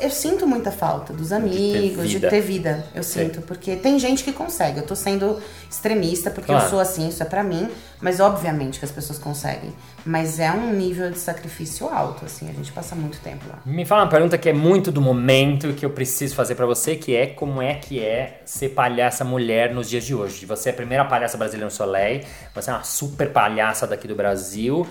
Eu 0.01 0.09
sinto 0.09 0.47
muita 0.47 0.71
falta 0.71 1.13
dos 1.13 1.31
amigos, 1.31 2.07
de 2.09 2.15
vida. 2.15 2.29
ter 2.29 2.41
vida. 2.41 2.85
Eu 2.95 3.03
Sei. 3.03 3.25
sinto, 3.25 3.41
porque 3.41 3.75
tem 3.75 3.99
gente 3.99 4.23
que 4.23 4.33
consegue. 4.33 4.79
Eu 4.79 4.85
tô 4.85 4.95
sendo 4.95 5.39
extremista 5.69 6.31
porque 6.31 6.47
Claro. 6.51 6.65
eu 6.65 6.69
sou 6.69 6.79
assim, 6.79 7.07
isso 7.07 7.21
é 7.21 7.25
pra 7.25 7.43
mim, 7.43 7.69
mas 8.01 8.19
obviamente 8.19 8.79
que 8.79 8.85
as 8.85 8.91
pessoas 8.91 9.19
conseguem. 9.19 9.71
Mas 10.05 10.39
é 10.39 10.51
um 10.51 10.73
nível 10.73 11.11
de 11.11 11.19
sacrifício 11.19 11.87
alto, 11.87 12.25
assim, 12.25 12.49
a 12.49 12.53
gente 12.53 12.71
passa 12.71 12.95
muito 12.95 13.19
tempo 13.19 13.45
lá. 13.47 13.59
Me 13.65 13.85
fala 13.85 14.03
uma 14.03 14.09
pergunta 14.09 14.37
que 14.37 14.49
é 14.49 14.53
muito 14.53 14.91
do 14.91 14.99
momento 15.01 15.73
que 15.73 15.85
eu 15.85 15.91
preciso 15.91 16.33
fazer 16.35 16.55
pra 16.55 16.65
você, 16.65 16.95
que 16.95 17.15
é 17.15 17.27
como 17.27 17.61
é 17.61 17.75
que 17.75 17.99
é 18.03 18.41
ser 18.43 18.69
palhaça 18.69 19.23
mulher 19.23 19.73
nos 19.73 19.87
dias 19.89 20.03
de 20.03 20.15
hoje. 20.15 20.45
Você 20.47 20.69
é 20.69 20.71
a 20.71 20.75
primeira 20.75 21.05
palhaça 21.05 21.37
brasileira 21.37 21.65
no 21.65 21.71
Soleil, 21.71 22.21
você 22.55 22.71
é 22.71 22.73
uma 22.73 22.83
super 22.83 23.29
palhaça 23.31 23.85
daqui 23.85 24.07
do 24.07 24.15
Brasil, 24.15 24.87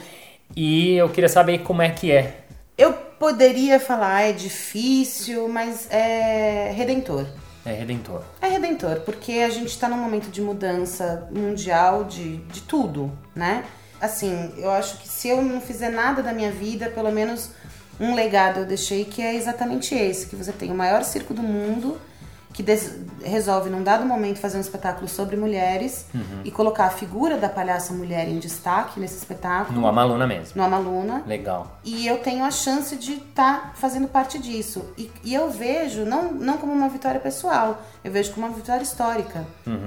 e 0.56 0.95
eu 0.95 1.09
queria 1.09 1.29
saber 1.29 1.59
como 1.59 1.83
é 1.83 1.91
que 1.91 2.13
é. 2.13 2.43
Eu 2.79 2.95
poderia 3.20 3.78
falar, 3.78 4.22
é 4.22 4.32
difícil, 4.32 5.46
mas 5.46 5.87
é 5.90 6.72
redentor. 6.75 7.26
É 7.67 7.72
redentor. 7.75 8.22
É 8.40 8.49
redentor, 8.49 9.00
porque 9.00 9.32
a 9.32 9.50
gente 9.50 9.78
tá 9.78 9.90
num 9.90 9.99
momento 9.99 10.31
de 10.31 10.40
mudança 10.40 11.28
mundial 11.31 12.05
de, 12.05 12.38
de 12.38 12.62
tudo, 12.62 13.12
né? 13.37 13.64
Assim, 14.00 14.55
eu 14.56 14.70
acho 14.70 14.96
que 14.96 15.06
se 15.06 15.28
eu 15.28 15.43
não 15.43 15.61
fizer 15.61 15.90
nada 15.90 16.22
da 16.22 16.32
minha 16.32 16.50
vida, 16.50 16.88
pelo 16.88 17.12
menos 17.12 17.50
um 18.00 18.14
legado 18.14 18.61
eu 18.61 18.64
deixei 18.64 19.05
que 19.05 19.20
é 19.20 19.34
exatamente 19.34 19.94
esse, 19.94 20.26
que 20.26 20.34
você 20.34 20.50
tem 20.50 20.72
o 20.72 20.75
maior 20.75 21.05
circo 21.05 21.34
do 21.34 21.43
mundo, 21.43 22.00
que 22.53 22.65
resolve 23.23 23.71
num 23.71 23.83
dado 23.83 24.05
momento 24.05 24.39
fazer 24.39 24.59
um 24.59 24.61
espetáculo 24.61 25.09
sobre 25.09 25.37
mulheres 25.37 26.07
e 26.45 26.51
colocar 26.51 26.87
a 26.87 26.91
figura 26.91 27.37
da 27.37 27.49
palhaça 27.49 27.93
mulher 27.93 28.29
em 28.29 28.39
destaque 28.39 28.99
nesse 28.99 29.17
espetáculo, 29.17 29.81
No 29.81 29.87
Amaluna 29.87 30.27
mesmo. 30.27 30.53
no 30.57 30.63
Amaluna. 30.63 31.23
Legal. 31.27 31.79
E 31.85 32.07
eu 32.07 32.19
tenho 32.19 32.45
a 32.45 32.51
chance 32.51 32.97
de 32.97 33.13
estar 33.15 33.73
fazendo 33.77 34.09
parte 34.09 34.39
disso. 34.39 34.85
E, 34.99 35.11
e 35.23 35.33
eu 35.33 35.51
vejo, 35.51 36.05
não, 36.05 36.33
não 36.33 36.59
como 36.59 36.73
uma 36.73 36.89
vitória 36.89 37.21
pessoal, 37.21 37.81
eu 38.03 38.11
vejo 38.11 38.33
como 38.33 38.47
uma 38.47 38.55
vitória 38.55 38.83
histórica. 38.83 39.47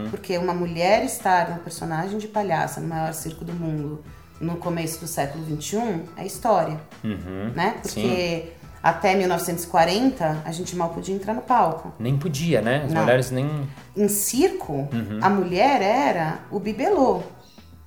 Porque 0.10 0.38
uma 0.38 0.54
mulher 0.54 1.04
estar 1.04 1.50
no 1.50 1.58
personagem 1.60 2.18
de 2.18 2.28
palhaça 2.28 2.80
no 2.80 2.88
maior 2.88 3.14
circo 3.14 3.44
do 3.44 3.54
mundo 3.54 4.04
no 4.40 4.58
começo 4.58 5.00
do 5.00 5.08
século 5.08 5.44
XXI 5.46 6.02
é 6.18 6.26
história. 6.26 6.80
Uhum. 7.04 7.52
Né? 7.56 7.76
Porque 7.82 8.52
até 8.84 9.16
1940 9.16 10.42
a 10.44 10.52
gente 10.52 10.76
mal 10.76 10.90
podia 10.90 11.16
entrar 11.16 11.34
no 11.34 11.42
palco. 11.42 11.94
Nem 11.98 12.18
podia, 12.18 12.62
né? 12.62 12.84
As 12.86 12.94
Não. 12.94 13.02
mulheres 13.02 13.32
nem. 13.32 13.50
Em 13.96 14.08
circo, 14.10 14.88
a 15.22 15.30
mulher 15.30 15.82
era 15.82 16.40
o 16.52 16.60
bibelô. 16.60 17.24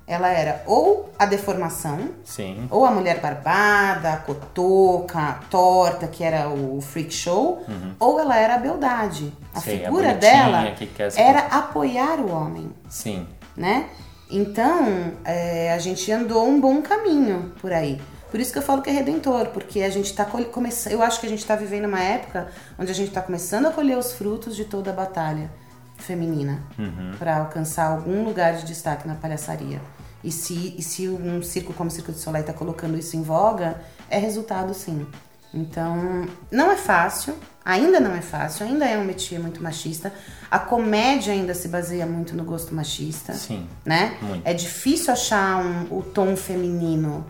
Ela 0.09 0.29
era 0.29 0.63
ou 0.67 1.11
a 1.19 1.27
deformação, 1.27 1.99
Sim. 2.25 2.69
ou 2.71 2.87
a 2.87 2.93
mulher 2.93 3.19
barbada, 3.21 4.13
a 4.13 4.17
cotoca, 4.17 5.19
a 5.19 5.33
torta, 5.51 6.07
que 6.07 6.23
era 6.23 6.49
o 6.49 6.81
freak 6.81 7.13
show, 7.13 7.65
ou 7.99 8.21
ela 8.21 8.37
era 8.39 8.55
a 8.55 8.59
beldade. 8.59 9.33
A 9.53 9.57
Uhum. 9.59 9.63
Sei, 9.65 9.75
a 9.81 9.85
figura 9.87 10.09
bonitinha 10.11 10.33
dela 10.33 10.71
que 10.71 10.89
era 11.21 11.41
apoiar 11.41 12.21
o 12.21 12.31
homem, 12.31 12.71
Sim. 12.89 13.27
né? 13.57 13.87
Então, 14.31 15.13
é, 15.25 15.73
a 15.73 15.79
gente 15.79 16.11
andou 16.13 16.47
um 16.47 16.61
bom 16.61 16.81
caminho 16.83 17.53
por 17.61 17.73
aí. 17.73 18.01
Por 18.31 18.41
isso 18.41 18.53
que 18.53 18.59
eu 18.59 18.63
falo 18.63 18.83
que 18.83 18.91
é 18.91 18.93
redentor, 18.93 19.47
porque 19.49 19.83
a 19.83 19.91
gente 19.91 20.13
tá 20.15 20.25
começando. 20.25 20.93
Eu 20.93 21.03
acho 21.03 21.21
que 21.21 21.27
a 21.27 21.29
gente 21.29 21.45
tá 21.47 21.55
vivendo 21.57 21.87
uma 21.87 22.01
época 22.03 22.49
onde 22.79 22.91
a 22.91 22.95
gente 22.95 23.11
tá 23.11 23.23
começando 23.23 23.67
a 23.67 23.71
colher 23.71 23.97
os 23.97 24.13
frutos 24.13 24.55
de 24.57 24.65
toda 24.65 24.91
a 24.91 24.95
batalha 24.95 25.51
feminina 25.97 26.63
Uhum. 26.79 27.13
para 27.19 27.39
alcançar 27.39 27.87
algum 27.87 28.25
lugar 28.25 28.55
de 28.57 28.65
destaque 28.65 29.07
na 29.09 29.15
palhaçaria. 29.15 29.81
E 30.25 30.31
se, 30.33 30.75
e 30.77 30.83
se 30.83 31.09
um 31.09 31.43
circo 31.43 31.73
como 31.73 31.89
o 31.89 31.93
Circo 31.93 32.11
de 32.13 32.19
Soleil 32.19 32.45
tá 32.45 32.53
colocando 32.53 32.99
isso 32.99 33.17
em 33.17 33.23
voga, 33.23 33.81
é 34.11 34.19
resultado 34.19 34.75
sim. 34.75 35.07
Então, 35.55 36.27
não 36.51 36.71
é 36.71 36.77
fácil, 36.77 37.35
ainda 37.65 37.99
não 38.01 38.13
é 38.15 38.21
fácil, 38.21 38.67
ainda 38.67 38.85
é 38.85 38.99
um 38.99 39.05
métier 39.05 39.41
muito 39.41 39.63
machista. 39.63 40.13
A 40.51 40.59
comédia 40.59 41.33
ainda 41.33 41.55
se 41.55 41.69
baseia 41.69 42.05
muito 42.05 42.37
no 42.37 42.45
gosto 42.45 42.75
machista 42.75 43.33
Sim. 43.33 43.67
né? 43.85 44.17
Muito. 44.21 44.47
É 44.47 44.53
difícil 44.53 45.13
achar 45.13 45.65
um- 45.65 45.87
o 45.97 46.03
tom 46.03 46.37
feminino 46.37 47.25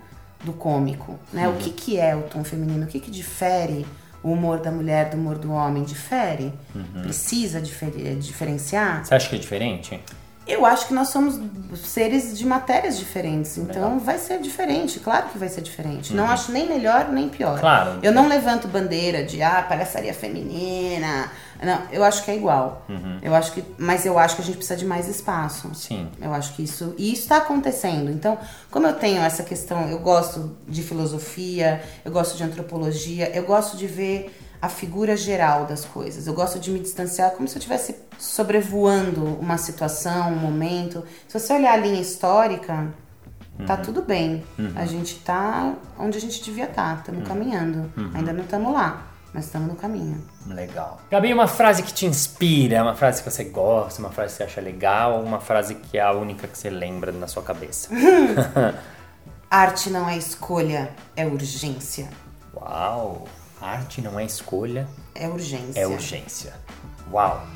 do 0.44 0.52
cômico, 0.52 1.18
né? 1.32 1.48
O 1.48 1.54
que 1.56 1.70
que 1.70 1.98
é 1.98 2.14
o 2.14 2.22
tom 2.22 2.44
feminino? 2.44 2.84
O 2.84 2.86
que 2.88 3.00
que 3.00 3.10
difere 3.10 3.86
o 4.22 4.30
humor 4.32 4.58
da 4.60 4.70
mulher 4.70 5.10
do 5.10 5.16
humor 5.16 5.38
do 5.38 5.52
homem? 5.52 5.82
Difere? 5.84 6.52
Precisa 7.02 7.60
difere- 7.60 8.14
diferenciar? 8.16 9.04
Você 9.04 9.14
acha 9.14 9.28
que 9.28 9.36
é 9.36 9.38
diferente? 9.38 10.00
Eu 10.46 10.64
acho 10.64 10.86
que 10.86 10.94
nós 10.94 11.08
somos 11.08 11.40
seres 11.84 12.38
de 12.38 12.46
matérias 12.46 12.96
diferentes, 12.96 13.58
então 13.58 13.98
vai 13.98 14.16
ser 14.16 14.40
diferente, 14.40 15.00
claro 15.00 15.28
que 15.28 15.38
vai 15.38 15.48
ser 15.48 15.60
diferente. 15.60 16.14
Não 16.14 16.24
acho 16.28 16.52
nem 16.52 16.68
melhor 16.68 17.08
nem 17.10 17.28
pior. 17.28 17.54
Uhum. 17.54 17.60
Claro. 17.60 17.98
Eu 18.00 18.12
não 18.12 18.28
levanto 18.28 18.68
bandeira 18.68 19.24
de 19.24 19.42
ah, 19.42 19.64
palhaçaria 19.68 20.14
feminina. 20.14 21.30
Não, 21.60 21.82
eu 21.90 22.04
acho 22.04 22.22
que 22.22 22.30
é 22.30 22.36
igual. 22.36 22.86
Eu 23.22 23.34
acho 23.34 23.52
que, 23.52 23.64
mas 23.76 24.06
eu 24.06 24.18
acho 24.18 24.36
que 24.36 24.42
a 24.42 24.44
gente 24.44 24.56
precisa 24.56 24.76
de 24.76 24.84
mais 24.84 25.08
espaço. 25.08 25.68
Uhum. 25.68 25.74
Sim. 25.74 26.08
Eu 26.20 26.32
acho 26.32 26.54
que 26.54 26.62
isso 26.62 26.94
e 26.96 27.12
isso 27.12 27.22
está 27.22 27.38
acontecendo. 27.38 28.10
Então, 28.10 28.38
como 28.70 28.86
eu 28.86 28.94
tenho 28.94 29.22
essa 29.22 29.42
questão, 29.42 29.88
eu 29.88 29.98
gosto 29.98 30.56
de 30.68 30.82
filosofia, 30.82 31.82
eu 32.04 32.12
gosto 32.12 32.36
de 32.36 32.44
antropologia, 32.44 33.30
eu 33.34 33.42
gosto 33.42 33.76
de 33.76 33.86
ver 33.86 34.32
a 34.66 34.68
figura 34.68 35.16
geral 35.16 35.64
das 35.64 35.84
coisas. 35.84 36.26
Eu 36.26 36.34
gosto 36.34 36.58
de 36.58 36.70
me 36.70 36.80
distanciar 36.80 37.30
como 37.30 37.48
se 37.48 37.54
eu 37.56 37.58
estivesse 37.58 37.96
sobrevoando 38.18 39.24
uma 39.40 39.56
situação, 39.56 40.32
um 40.32 40.36
momento. 40.36 41.04
Se 41.28 41.38
você 41.38 41.54
olhar 41.54 41.72
a 41.72 41.76
linha 41.76 42.00
histórica, 42.00 42.88
tá 43.66 43.76
tudo 43.76 44.02
bem. 44.02 44.44
A 44.74 44.84
gente 44.84 45.20
tá 45.20 45.74
onde 45.98 46.18
a 46.18 46.20
gente 46.20 46.42
devia 46.42 46.64
estar, 46.64 46.98
estamos 46.98 47.26
caminhando. 47.26 47.90
Ainda 48.12 48.32
não 48.32 48.42
estamos 48.42 48.72
lá, 48.72 49.06
mas 49.32 49.46
estamos 49.46 49.68
no 49.68 49.76
caminho. 49.76 50.22
Legal. 50.46 51.00
Gabi, 51.10 51.32
uma 51.32 51.46
frase 51.46 51.82
que 51.82 51.92
te 51.92 52.04
inspira, 52.04 52.82
uma 52.82 52.94
frase 52.94 53.22
que 53.22 53.30
você 53.30 53.44
gosta, 53.44 54.00
uma 54.00 54.10
frase 54.10 54.32
que 54.32 54.38
você 54.38 54.44
acha 54.44 54.60
legal, 54.60 55.22
uma 55.22 55.40
frase 55.40 55.76
que 55.76 55.96
é 55.96 56.02
a 56.02 56.12
única 56.12 56.48
que 56.48 56.58
você 56.58 56.70
lembra 56.70 57.12
na 57.12 57.28
sua 57.28 57.42
cabeça. 57.42 57.88
Arte 59.48 59.90
não 59.90 60.08
é 60.08 60.18
escolha, 60.18 60.90
é 61.14 61.24
urgência. 61.24 62.08
Uau! 62.52 63.26
Arte 63.60 64.00
não 64.02 64.18
é 64.18 64.24
escolha, 64.24 64.86
É 65.14 65.28
urgência. 65.28 65.80
é 65.80 65.86
urgência. 65.86 66.54
Uau! 67.10 67.46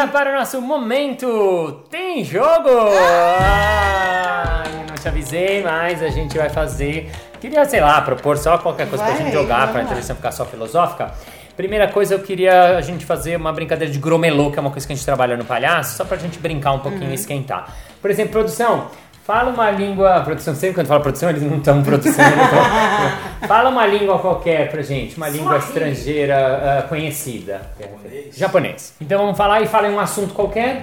Agora 0.00 0.08
para 0.08 0.30
o 0.32 0.38
nosso 0.38 0.60
momento 0.62 1.82
Tem 1.90 2.24
Jogo! 2.24 2.68
Ah, 2.70 4.62
eu 4.66 4.86
não 4.88 4.94
te 4.94 5.08
avisei, 5.08 5.62
mas 5.62 6.02
a 6.02 6.08
gente 6.08 6.36
vai 6.38 6.48
fazer. 6.48 7.10
Queria, 7.40 7.64
sei 7.64 7.80
lá, 7.80 8.00
propor 8.00 8.36
só 8.38 8.58
qualquer 8.58 8.88
coisa 8.88 9.04
pra 9.04 9.12
Vai, 9.14 9.22
gente 9.22 9.32
jogar, 9.32 9.68
pra 9.68 9.78
lá. 9.78 9.82
entrevista 9.82 10.14
ficar 10.14 10.32
só 10.32 10.44
filosófica. 10.44 11.12
Primeira 11.56 11.88
coisa, 11.88 12.14
eu 12.14 12.20
queria 12.20 12.76
a 12.76 12.80
gente 12.80 13.04
fazer 13.04 13.36
uma 13.36 13.52
brincadeira 13.52 13.92
de 13.92 13.98
gromelô, 13.98 14.50
que 14.50 14.58
é 14.58 14.62
uma 14.62 14.70
coisa 14.70 14.86
que 14.86 14.92
a 14.92 14.96
gente 14.96 15.04
trabalha 15.04 15.36
no 15.36 15.44
palhaço, 15.44 15.96
só 15.96 16.04
pra 16.04 16.16
gente 16.16 16.38
brincar 16.38 16.72
um 16.72 16.78
pouquinho 16.78 17.04
Uhum. 17.06 17.10
e 17.10 17.14
esquentar. 17.14 17.74
Por 18.00 18.10
exemplo, 18.10 18.32
produção, 18.32 18.86
fala 19.24 19.50
uma 19.50 19.70
língua. 19.70 20.20
Produção, 20.22 20.54
sempre 20.54 20.74
quando 20.76 20.86
fala 20.86 21.00
produção, 21.00 21.30
eles 21.30 21.42
não 21.42 21.56
estão 21.58 21.82
produção. 21.82 22.24
eles 22.24 22.50
tão- 22.50 23.46
fala 23.48 23.68
uma 23.70 23.86
língua 23.86 24.18
qualquer 24.18 24.70
pra 24.70 24.82
gente, 24.82 25.16
uma 25.16 25.28
língua 25.28 25.58
estrangeira 25.58 26.80
ah, 26.80 26.82
conhecida. 26.88 27.62
Japonês. 28.36 28.94
Então 29.00 29.18
vamos 29.20 29.36
falar 29.36 29.60
e 29.60 29.66
fala 29.66 29.88
em 29.88 29.92
um 29.94 30.00
assunto 30.00 30.34
qualquer. 30.34 30.82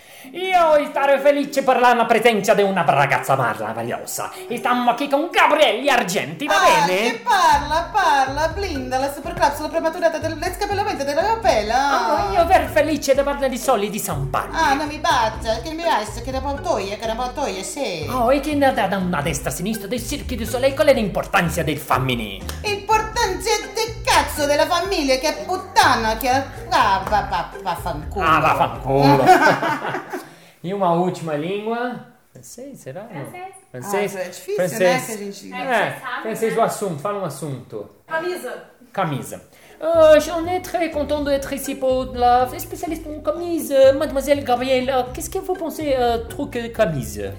Io 0.33 0.85
stare 0.89 1.19
felice 1.19 1.63
per 1.63 1.79
la 1.79 2.05
presenza 2.05 2.53
di 2.53 2.61
una 2.61 2.83
ragazza 2.85 3.35
meravigliosa. 3.35 4.31
E 4.47 4.57
stiamo 4.57 4.93
qui 4.93 5.09
con 5.09 5.29
Gabriele 5.31 5.89
Argenti, 5.89 6.45
va 6.45 6.55
Ah, 6.61 6.85
bene? 6.85 7.01
che 7.11 7.21
parla, 7.23 7.89
parla, 7.91 8.47
blinda 8.49 8.97
la 8.99 9.11
supercapsula 9.11 9.67
prematurata 9.67 10.19
del 10.19 10.37
scapellamento 10.55 11.03
della 11.03 11.21
Ah, 11.21 11.25
capella. 11.35 12.29
io 12.33 12.45
per 12.45 12.69
felice 12.71 13.15
da 13.15 13.23
parlare 13.23 13.49
di 13.49 13.57
soldi 13.57 13.89
di 13.89 13.99
San 13.99 14.29
Paolo. 14.29 14.51
Ah, 14.53 14.73
non 14.75 14.87
mi 14.87 14.99
bacia, 14.99 15.59
che 15.61 15.71
mi 15.73 15.83
bacia, 15.83 16.21
che 16.23 16.31
da 16.31 16.39
pautoia, 16.39 16.95
che 16.97 17.05
da 17.07 17.15
pautoia, 17.15 17.63
sì. 17.63 18.07
Oh, 18.09 18.31
e 18.31 18.39
che 18.39 18.57
da, 18.57 18.71
da 18.71 18.97
una 18.97 19.21
destra 19.21 19.49
a 19.49 19.53
sinistra 19.53 19.87
dei 19.87 19.99
circhi 19.99 20.35
di 20.35 20.45
soleil, 20.45 20.73
qual 20.75 20.87
è 20.87 20.93
l'importanza 20.93 21.63
del 21.63 21.77
femminile? 21.77 22.45
Importanza 22.63 23.49
del 23.73 24.00
cazzo 24.11 24.45
della 24.45 24.65
famiglia, 24.65 25.15
che 25.17 25.43
puttana, 25.45 26.17
che... 26.17 26.29
Ah, 26.69 27.03
va, 27.09 27.27
va, 27.29 27.49
vaffanculo. 27.61 28.25
Ah, 28.25 28.39
vaffanculo. 28.39 29.23
e 30.61 30.73
uma 30.73 30.91
última 30.91 31.35
língua. 31.35 32.07
Francês, 32.31 32.79
será? 32.79 33.05
Francês. 33.09 33.53
Francês. 33.71 34.15
Ah, 34.15 34.19
é 34.19 34.29
difícil, 34.29 34.55
francês. 34.55 34.79
né, 34.79 35.01
que 35.05 35.11
a 35.11 35.17
gente- 35.17 35.53
É, 35.53 35.57
É, 35.57 35.99
sabe, 35.99 36.21
francês 36.23 36.51
né? 36.51 36.55
do 36.55 36.61
assunto. 36.61 36.99
Fala 37.01 37.19
um 37.19 37.25
assunto. 37.25 37.89
Camisa. 38.07 38.63
Camisa. 38.93 39.41
Euh, 39.81 40.19
J'en 40.19 40.45
ai 40.47 40.61
très 40.61 40.91
content 40.91 41.23
d'être 41.23 41.51
ici 41.53 41.73
pour 41.75 42.13
la 42.13 42.47
spécialiste 42.59 43.05
en 43.07 43.19
camise. 43.21 43.71
Euh, 43.71 43.93
Mademoiselle 43.97 44.43
Gabrielle, 44.43 44.89
euh, 44.89 45.03
qu'est-ce 45.13 45.29
que 45.29 45.39
vous 45.39 45.53
pensez 45.55 45.95
euh, 45.97 46.19
truc 46.27 46.55
euh, 46.55 46.69
camise 46.69 47.31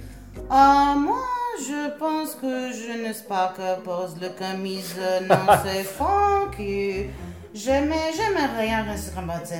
Ah, 0.50 0.94
moi, 0.96 1.18
je 1.58 1.98
pense 1.98 2.34
que 2.34 2.72
je 2.72 3.06
ne 3.08 3.12
sais 3.12 3.24
pas 3.28 3.52
que 3.56 3.80
pose 3.82 4.16
le 4.20 4.28
camise, 4.30 4.94
non, 5.28 5.36
c'est 5.64 5.84
funky. 5.84 7.06
J'aimais, 7.54 8.10
j'aimais 8.16 8.46
rien 8.58 8.82
rester 8.84 9.10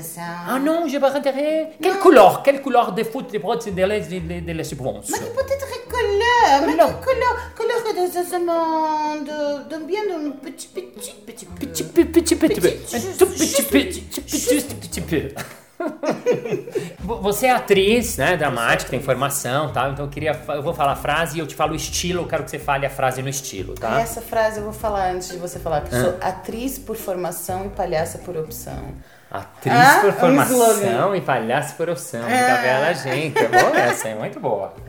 ça. 0.02 0.22
Ah 0.49 0.58
non, 0.58 0.87
j'ai 0.88 0.99
pas 0.99 1.12
intérêt. 1.14 1.72
Quelle 1.82 1.99
couleur 1.99 2.42
Quelle 2.42 2.62
couleur 2.62 2.92
de 2.92 3.02
foot 3.04 3.30
des 3.30 3.38
de 3.66 3.70
de, 3.70 4.40
de, 4.40 4.40
de 4.46 4.52
subvence 4.64 5.11
Ma 5.11 5.18
che 5.18 5.25
peut-être 5.25 5.66
couleur, 5.90 6.66
mais 6.66 6.75
che 6.76 6.88
couleur, 7.04 7.37
couleur 7.54 7.82
de 7.94 8.22
ce 8.25 8.38
monde, 8.38 9.26
de 9.68 9.76
bien 9.84 10.00
d'un 10.08 10.30
petit, 10.30 10.68
petit, 10.68 11.12
petit, 11.26 11.44
Petit 11.44 11.84
petit 11.84 12.37
petit. 12.37 12.61
Petit, 12.61 13.62
petit 13.64 14.00
petit 14.00 14.38
juste 14.38 14.75
petit 14.80 15.00
peu. 15.02 15.18
Vo- 15.18 15.62
Você 17.22 17.46
é 17.46 17.50
atriz, 17.52 18.16
né, 18.16 18.36
dramática, 18.36 18.90
tem 18.90 19.00
formação 19.00 19.72
tal, 19.72 19.92
então 19.92 20.04
eu 20.04 20.10
queria, 20.10 20.38
eu 20.48 20.62
vou 20.62 20.74
falar 20.74 20.92
a 20.92 20.96
frase 20.96 21.36
e 21.36 21.40
eu 21.40 21.46
te 21.46 21.54
falo 21.54 21.72
o 21.72 21.76
estilo, 21.76 22.22
eu 22.22 22.26
quero 22.26 22.44
que 22.44 22.50
você 22.50 22.58
fale 22.58 22.86
a 22.86 22.90
frase 22.90 23.22
no 23.22 23.28
estilo, 23.28 23.74
tá? 23.74 24.00
Essa 24.00 24.20
frase 24.20 24.58
eu 24.58 24.64
vou 24.64 24.72
falar 24.72 25.10
antes 25.12 25.28
de 25.28 25.36
você 25.36 25.58
falar, 25.58 25.82
que 25.82 25.94
eu 25.94 26.00
sou 26.00 26.18
atriz 26.20 26.78
por 26.78 26.96
formação 26.96 27.66
e 27.66 27.68
palhaça 27.70 28.18
por 28.18 28.36
opção. 28.36 28.94
Atriz 29.30 29.74
Ah, 29.74 29.98
por 30.02 30.10
um 30.10 30.12
formação 30.12 30.72
slogan. 30.74 31.16
e 31.16 31.20
palhaço 31.22 31.74
por 31.76 31.88
opção. 31.88 32.20
Ah. 32.22 32.28
Gabela 32.28 32.92
gente, 32.94 33.38
é 33.38 33.48
boa 33.48 33.78
essa, 33.78 34.08
é 34.08 34.14
muito 34.14 34.38
boa. 34.38 34.74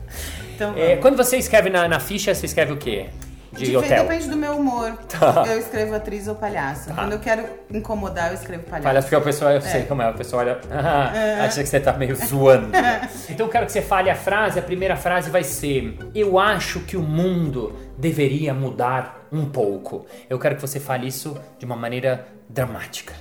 Então, 0.54 0.72
É, 0.76 0.94
quando 0.98 1.16
você 1.16 1.36
escreve 1.36 1.68
na, 1.68 1.88
na 1.88 1.98
ficha, 1.98 2.32
você 2.32 2.46
escreve 2.46 2.72
o 2.72 2.76
quê? 2.76 3.08
De 3.54 3.66
Dep- 3.66 3.76
hotel? 3.76 4.02
Depende 4.04 4.28
do 4.28 4.36
meu 4.36 4.56
humor. 4.56 4.98
Tá. 5.14 5.44
Eu 5.46 5.58
escrevo 5.58 5.94
atriz 5.94 6.26
ou 6.26 6.34
palhaço. 6.34 6.92
Quando 6.92 7.12
eu 7.12 7.18
quero 7.20 7.44
incomodar, 7.70 8.28
eu 8.30 8.34
escrevo 8.34 8.64
palhaço. 8.64 8.82
Palhaço, 8.82 9.06
porque 9.08 9.16
o 9.16 9.22
pessoal, 9.22 9.52
eu 9.52 9.60
sei 9.60 9.84
como 9.84 10.02
é, 10.02 10.10
o 10.10 10.14
pessoal 10.14 10.42
olha, 10.42 10.60
ah, 10.70 11.44
acha 11.44 11.62
que 11.62 11.68
você 11.68 11.78
tá 11.78 11.92
meio 11.92 12.16
zoando. 12.16 12.68
então 13.30 13.46
eu 13.46 13.50
quero 13.50 13.66
que 13.66 13.72
você 13.72 13.80
fale 13.80 14.10
a 14.10 14.16
frase, 14.16 14.58
a 14.58 14.62
primeira 14.62 14.96
frase 14.96 15.30
vai 15.30 15.44
ser: 15.44 15.96
Eu 16.14 16.38
acho 16.38 16.80
que 16.80 16.96
o 16.96 17.02
mundo 17.02 17.78
deveria 17.96 18.52
mudar 18.52 19.24
um 19.30 19.46
pouco. 19.46 20.04
Eu 20.28 20.38
quero 20.38 20.56
que 20.56 20.60
você 20.60 20.80
fale 20.80 21.06
isso 21.06 21.36
de 21.58 21.64
uma 21.64 21.76
maneira 21.76 22.26
dramática. 22.48 23.14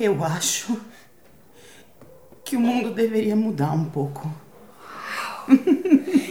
Eu 0.00 0.24
acho 0.24 0.80
que 2.44 2.56
o 2.56 2.60
mundo 2.60 2.90
deveria 2.90 3.36
mudar 3.36 3.72
um 3.72 3.84
pouco. 3.84 4.32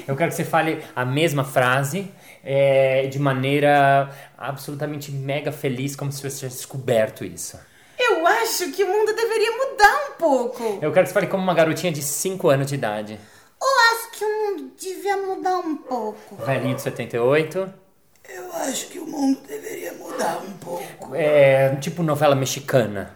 Eu 0.07 0.15
quero 0.15 0.29
que 0.31 0.35
você 0.35 0.43
fale 0.45 0.83
a 0.95 1.05
mesma 1.05 1.43
frase 1.43 2.11
é, 2.43 3.07
de 3.07 3.19
maneira 3.19 4.09
absolutamente 4.37 5.11
mega 5.11 5.51
feliz, 5.51 5.95
como 5.95 6.11
se 6.11 6.21
você 6.21 6.37
tivesse 6.37 6.57
descoberto 6.57 7.23
isso. 7.23 7.59
Eu 7.97 8.25
acho 8.25 8.71
que 8.71 8.83
o 8.83 8.87
mundo 8.87 9.13
deveria 9.15 9.51
mudar 9.51 10.09
um 10.09 10.13
pouco. 10.17 10.79
Eu 10.81 10.91
quero 10.91 11.03
que 11.03 11.09
você 11.09 11.13
fale 11.13 11.27
como 11.27 11.43
uma 11.43 11.53
garotinha 11.53 11.91
de 11.91 12.01
5 12.01 12.49
anos 12.49 12.67
de 12.67 12.75
idade. 12.75 13.19
Eu 13.61 13.93
acho 13.93 14.11
que 14.11 14.25
o 14.25 14.27
mundo 14.27 14.71
devia 14.79 15.17
mudar 15.17 15.59
um 15.59 15.75
pouco. 15.77 16.35
Velhinho 16.43 16.75
de 16.75 16.81
78. 16.81 17.73
Eu 18.27 18.53
acho 18.53 18.87
que 18.87 18.97
o 18.97 19.05
mundo 19.05 19.39
deveria 19.47 19.93
mudar 19.93 20.37
um 20.39 20.51
pouco. 20.53 21.13
É, 21.13 21.75
tipo 21.75 22.01
novela 22.01 22.35
mexicana. 22.35 23.13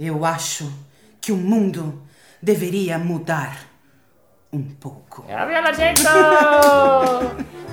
Eu 0.00 0.24
acho 0.24 0.72
que 1.20 1.32
o 1.32 1.36
mundo 1.36 2.02
deveria 2.40 2.98
mudar 2.98 3.73
um 4.54 4.62
pouco. 4.62 5.24
Gabriela 5.28 5.68
Argento! 5.68 6.02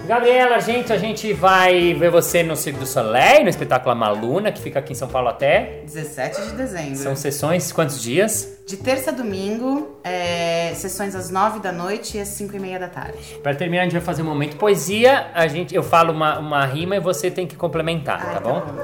Gabriela 0.08 0.56
Argento, 0.56 0.92
a 0.92 0.98
gente 0.98 1.32
vai 1.32 1.94
ver 1.94 2.10
você 2.10 2.42
no 2.42 2.56
Circo 2.56 2.80
do 2.80 2.88
Soleil, 2.88 3.44
no 3.44 3.50
espetáculo 3.50 3.96
Maluna, 3.96 4.52
que 4.52 4.60
fica 4.60 4.80
aqui 4.80 4.94
em 4.94 4.96
São 4.96 5.08
Paulo 5.08 5.28
até. 5.30 5.84
17 5.86 6.42
de 6.42 6.52
dezembro. 6.54 6.96
São 6.96 7.16
sessões, 7.16 7.72
quantos 7.72 8.02
dias? 8.02 8.48
De 8.68 8.78
terça 8.78 9.12
a 9.12 9.14
domingo, 9.14 10.00
é, 10.04 10.74
sessões 10.74 11.14
às 11.16 11.30
9 11.30 11.60
da 11.60 11.72
noite 11.72 12.18
e 12.18 12.20
às 12.20 12.30
5 12.30 12.56
e 12.56 12.60
meia 12.60 12.80
da 12.80 12.88
tarde. 12.88 13.40
Para 13.44 13.54
terminar, 13.54 13.82
a 13.82 13.86
gente 13.86 13.94
vai 13.94 14.02
fazer 14.02 14.24
um 14.24 14.26
momento 14.26 14.58
poesia. 14.58 15.28
A 15.36 15.48
gente, 15.48 15.76
eu 15.76 15.84
falo 15.84 16.12
uma, 16.12 16.40
uma 16.40 16.66
rima 16.66 16.96
e 16.96 17.00
você 17.00 17.30
tem 17.30 17.46
que 17.46 17.56
complementar, 17.56 18.20
Ai, 18.20 18.34
tá 18.34 18.40
tá 18.40 18.40
bom? 18.40 18.60
bom. 18.60 18.82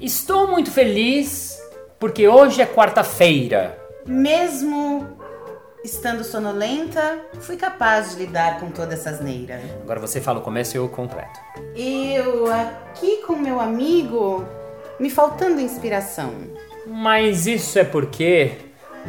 Estou 0.00 0.46
muito 0.46 0.70
feliz 0.70 1.58
porque 1.98 2.28
hoje 2.28 2.62
é 2.62 2.66
quarta-feira. 2.66 3.76
Mesmo 4.06 5.19
estando 5.84 6.22
sonolenta, 6.22 7.20
fui 7.40 7.56
capaz 7.56 8.10
de 8.10 8.24
lidar 8.24 8.60
com 8.60 8.70
toda 8.70 8.94
essa 8.94 9.10
asneira. 9.10 9.60
Agora 9.82 10.00
você 10.00 10.20
fala 10.20 10.38
o 10.38 10.42
começo 10.42 10.76
e 10.76 10.78
eu 10.78 10.88
completo. 10.88 11.40
Eu 11.74 12.52
aqui 12.52 13.22
com 13.26 13.36
meu 13.36 13.60
amigo, 13.60 14.44
me 14.98 15.10
faltando 15.10 15.60
inspiração. 15.60 16.32
Mas 16.86 17.46
isso 17.46 17.78
é 17.78 17.84
porque 17.84 18.52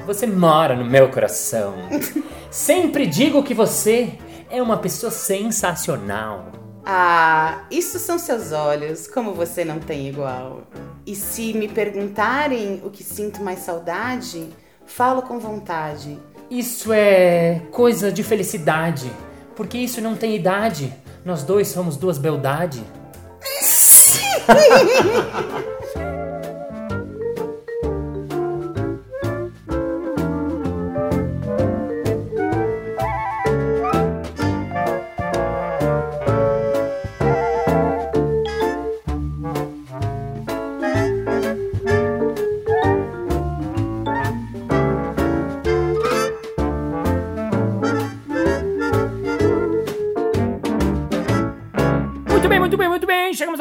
você 0.06 0.26
mora 0.26 0.76
no 0.76 0.86
meu 0.86 1.10
coração. 1.10 1.76
Sempre 2.50 3.06
digo 3.06 3.44
que 3.44 3.54
você 3.54 4.18
é 4.50 4.62
uma 4.62 4.78
pessoa 4.78 5.12
sensacional. 5.12 6.52
Ah, 6.86 7.64
isso 7.70 8.00
são 8.00 8.18
seus 8.18 8.52
olhos, 8.52 9.08
como 9.08 9.34
você 9.34 9.64
não 9.64 9.80
tem 9.80 10.08
igual. 10.08 10.64
E 11.06 11.16
se 11.16 11.54
me 11.54 11.68
perguntarem 11.68 12.82
o 12.84 12.90
que 12.90 13.04
sinto 13.04 13.42
mais 13.42 13.60
saudade, 13.60 14.50
falo 14.86 15.22
com 15.22 15.40
vontade. 15.40 16.20
Isso 16.52 16.92
é 16.92 17.62
coisa 17.72 18.12
de 18.12 18.24
felicidade, 18.24 19.10
porque 19.56 19.78
isso 19.78 20.02
não 20.02 20.18
tem 20.18 20.36
idade. 20.36 20.94
Nós 21.24 21.44
dois 21.44 21.70
somos 21.70 21.96
duas 21.96 22.18
beldade. 22.18 22.84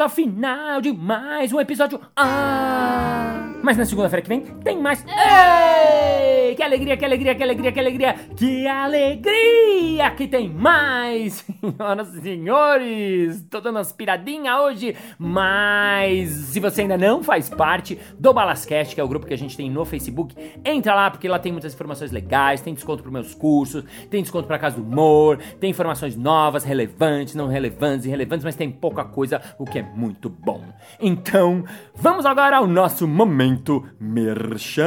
ao 0.01 0.09
final 0.09 0.81
de 0.81 0.91
mais 0.91 1.53
um 1.53 1.59
episódio. 1.59 1.99
Ah! 2.15 3.40
Mas 3.61 3.77
na 3.77 3.85
segunda-feira 3.85 4.21
que 4.21 4.29
vem 4.29 4.41
tem 4.41 4.77
mais. 4.77 5.05
Ei! 5.07 6.55
Que 6.55 6.63
alegria, 6.63 6.97
que 6.97 7.05
alegria, 7.05 7.35
que 7.35 7.43
alegria, 7.43 7.71
que 7.71 7.79
alegria, 7.79 8.15
que 8.35 8.67
alegria 8.67 10.11
que 10.11 10.27
tem 10.27 10.49
mais! 10.49 11.45
Senhoras 11.61 12.13
e 12.15 12.21
senhores, 12.21 13.45
tô 13.49 13.61
dando 13.61 13.75
umas 13.75 13.91
piradinhas 13.91 14.59
hoje, 14.59 14.95
mas 15.17 16.29
se 16.29 16.59
você 16.59 16.81
ainda 16.81 16.97
não 16.97 17.23
faz 17.23 17.49
parte 17.49 17.99
do 18.17 18.33
Balascast, 18.33 18.95
que 18.95 19.01
é 19.01 19.03
o 19.03 19.07
grupo 19.07 19.25
que 19.25 19.33
a 19.33 19.37
gente 19.37 19.55
tem 19.55 19.69
no 19.69 19.85
Facebook, 19.85 20.35
entra 20.65 20.95
lá 20.95 21.11
porque 21.11 21.27
lá 21.27 21.37
tem 21.39 21.51
muitas 21.51 21.73
informações 21.73 22.11
legais, 22.11 22.61
tem 22.61 22.73
desconto 22.73 23.03
para 23.03 23.11
meus 23.11 23.33
cursos, 23.33 23.83
tem 24.09 24.21
desconto 24.21 24.47
para 24.47 24.57
Casa 24.57 24.77
do 24.77 24.83
Humor, 24.83 25.37
tem 25.59 25.69
informações 25.69 26.15
novas, 26.15 26.63
relevantes, 26.63 27.35
não 27.35 27.47
relevantes, 27.47 28.05
irrelevantes, 28.05 28.43
mas 28.43 28.55
tem 28.55 28.71
pouca 28.71 29.03
coisa, 29.03 29.41
o 29.57 29.65
que 29.65 29.79
é 29.79 29.83
muito 29.83 30.29
bom. 30.29 30.63
Então, 30.99 31.63
vamos 31.95 32.25
agora 32.25 32.57
ao 32.57 32.67
nosso 32.67 33.07
momento 33.07 33.50
merchan. 33.99 34.81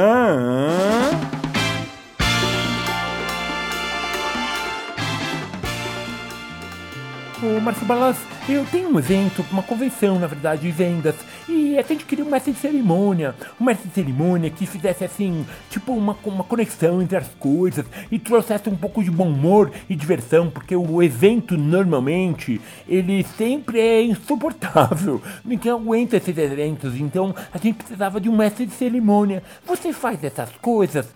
Ô, 7.45 7.59
Márcio 7.59 7.85
Balas, 7.85 8.17
eu 8.49 8.65
tenho 8.65 8.89
um 8.89 8.97
evento, 8.97 9.45
uma 9.51 9.61
convenção, 9.61 10.17
na 10.17 10.25
verdade, 10.25 10.63
de 10.63 10.71
vendas. 10.71 11.13
E 11.47 11.77
a 11.77 11.83
gente 11.83 12.03
queria 12.03 12.25
um 12.25 12.29
mestre 12.29 12.51
de 12.51 12.57
cerimônia. 12.57 13.35
Um 13.61 13.65
mestre 13.65 13.87
de 13.87 13.93
cerimônia 13.93 14.49
que 14.49 14.65
fizesse, 14.65 15.03
assim, 15.03 15.45
tipo, 15.69 15.93
uma, 15.93 16.17
uma 16.25 16.43
conexão 16.43 17.03
entre 17.03 17.17
as 17.17 17.27
coisas 17.35 17.85
e 18.11 18.17
trouxesse 18.17 18.67
um 18.67 18.75
pouco 18.75 19.03
de 19.03 19.11
bom 19.11 19.27
humor 19.27 19.71
e 19.87 19.95
diversão, 19.95 20.49
porque 20.49 20.75
o 20.75 21.03
evento, 21.03 21.55
normalmente, 21.55 22.59
ele 22.87 23.23
sempre 23.37 23.79
é 23.79 24.01
insuportável. 24.01 25.21
Ninguém 25.45 25.71
aguenta 25.71 26.17
esses 26.17 26.35
eventos, 26.35 26.99
então 26.99 27.35
a 27.53 27.59
gente 27.59 27.75
precisava 27.75 28.19
de 28.19 28.27
um 28.27 28.35
mestre 28.35 28.65
de 28.65 28.73
cerimônia. 28.73 29.43
Você 29.67 29.93
faz 29.93 30.23
essas 30.23 30.49
coisas? 30.59 31.13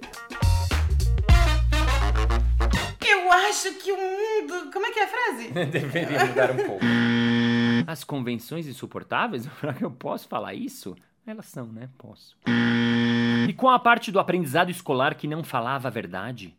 Eu 3.05 3.31
acho 3.31 3.73
que 3.73 3.91
o 3.91 3.97
mundo. 3.97 4.71
Como 4.71 4.85
é 4.85 4.91
que 4.91 4.99
é 4.99 5.03
a 5.03 5.07
frase? 5.07 5.47
Deveria 5.71 6.25
mudar 6.25 6.51
um 6.51 6.57
pouco. 6.57 6.85
As 7.85 8.03
convenções 8.03 8.67
insuportáveis? 8.67 9.47
Eu 9.81 9.91
posso 9.91 10.27
falar 10.27 10.53
isso? 10.53 10.95
Elas 11.25 11.45
são, 11.47 11.67
né? 11.67 11.89
Posso. 11.97 12.37
E 13.47 13.53
com 13.53 13.69
a 13.69 13.77
parte 13.77 14.11
do 14.11 14.19
aprendizado 14.19 14.69
escolar 14.71 15.15
que 15.15 15.27
não 15.27 15.43
falava 15.43 15.87
a 15.89 15.91
verdade? 15.91 16.56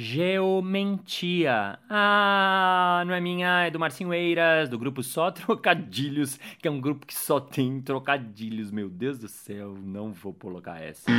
Geomentia. 0.00 1.76
Ah, 1.90 3.02
não 3.04 3.12
é 3.12 3.20
minha, 3.20 3.64
é 3.64 3.70
do 3.70 3.80
Marcinho 3.80 4.14
Eiras, 4.14 4.68
do 4.68 4.78
grupo 4.78 5.02
Só 5.02 5.28
Trocadilhos, 5.32 6.38
que 6.62 6.68
é 6.68 6.70
um 6.70 6.80
grupo 6.80 7.04
que 7.04 7.14
só 7.14 7.40
tem 7.40 7.80
trocadilhos. 7.80 8.70
Meu 8.70 8.88
Deus 8.88 9.18
do 9.18 9.26
céu, 9.26 9.76
não 9.76 10.12
vou 10.12 10.32
colocar 10.32 10.80
essa. 10.80 11.10